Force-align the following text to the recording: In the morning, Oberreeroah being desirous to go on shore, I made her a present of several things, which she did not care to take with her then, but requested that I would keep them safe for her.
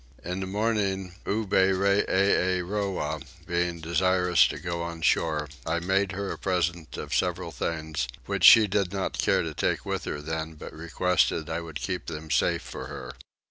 In 0.25 0.39
the 0.39 0.47
morning, 0.47 1.13
Oberreeroah 1.27 3.21
being 3.45 3.79
desirous 3.81 4.47
to 4.47 4.57
go 4.57 4.81
on 4.81 5.03
shore, 5.03 5.47
I 5.63 5.77
made 5.79 6.13
her 6.13 6.31
a 6.31 6.39
present 6.39 6.97
of 6.97 7.13
several 7.13 7.51
things, 7.51 8.07
which 8.25 8.43
she 8.45 8.65
did 8.65 8.91
not 8.91 9.19
care 9.19 9.43
to 9.43 9.53
take 9.53 9.85
with 9.85 10.05
her 10.05 10.19
then, 10.19 10.55
but 10.55 10.73
requested 10.73 11.45
that 11.45 11.53
I 11.53 11.61
would 11.61 11.75
keep 11.79 12.07
them 12.07 12.31
safe 12.31 12.63
for 12.63 12.87
her. 12.87 13.13